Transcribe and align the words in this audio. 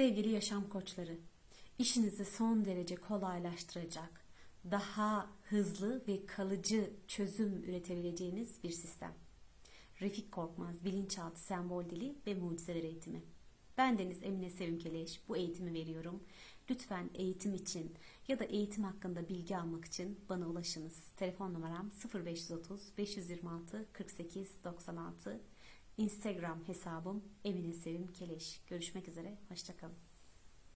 Sevgili 0.00 0.28
yaşam 0.28 0.68
koçları, 0.68 1.18
işinizi 1.78 2.24
son 2.24 2.64
derece 2.64 2.96
kolaylaştıracak, 2.96 4.24
daha 4.70 5.30
hızlı 5.42 6.02
ve 6.08 6.26
kalıcı 6.26 6.90
çözüm 7.08 7.64
üretebileceğiniz 7.64 8.64
bir 8.64 8.70
sistem. 8.70 9.14
Refik 10.00 10.32
Korkmaz 10.32 10.84
Bilinçaltı 10.84 11.40
Sembol 11.40 11.84
Dili 11.84 12.14
ve 12.26 12.34
Mucizeler 12.34 12.82
Eğitimi. 12.82 13.22
Ben 13.78 13.98
Deniz 13.98 14.22
Emine 14.22 14.50
Sevim 14.50 14.78
Keleş 14.78 15.20
bu 15.28 15.36
eğitimi 15.36 15.74
veriyorum. 15.74 16.22
Lütfen 16.70 17.10
eğitim 17.14 17.54
için 17.54 17.94
ya 18.28 18.38
da 18.38 18.44
eğitim 18.44 18.84
hakkında 18.84 19.28
bilgi 19.28 19.56
almak 19.56 19.84
için 19.84 20.20
bana 20.28 20.48
ulaşınız. 20.48 21.12
Telefon 21.16 21.54
numaram 21.54 21.90
0530 22.14 22.98
526 22.98 23.86
48 23.92 24.64
96. 24.64 25.40
Instagram 25.96 26.68
hesabım 26.68 27.24
Emine 27.44 27.72
Sevim 27.72 28.06
Keleş. 28.12 28.60
Görüşmek 28.66 29.08
üzere, 29.08 29.38
hoşçakalın. 29.48 29.94